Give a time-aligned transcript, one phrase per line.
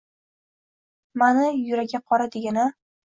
[1.23, 2.65] Mani, yuragi qora, degan-a